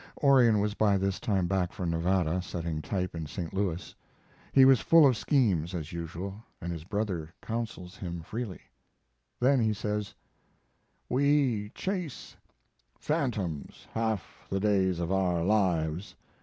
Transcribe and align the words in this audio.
Orion 0.23 0.59
was 0.59 0.73
by 0.73 0.97
this 0.97 1.19
time 1.19 1.45
back 1.45 1.71
from 1.71 1.91
Nevada, 1.91 2.41
setting 2.41 2.81
type 2.81 3.13
in 3.13 3.27
St. 3.27 3.53
Louis. 3.53 3.93
He 4.51 4.65
was 4.65 4.79
full 4.81 5.05
of 5.05 5.15
schemes, 5.15 5.75
as 5.75 5.93
usual, 5.93 6.43
and 6.59 6.71
his 6.71 6.83
brother 6.85 7.29
counsels 7.39 7.97
him 7.97 8.21
freely. 8.23 8.61
Then 9.39 9.59
he 9.59 9.73
says: 9.73 10.15
We 11.07 11.69
chase 11.75 12.35
phantoms 12.97 13.87
half 13.91 14.47
the 14.49 14.59
days 14.59 14.99
of 14.99 15.11
our 15.11 15.43
lives. 15.43 16.15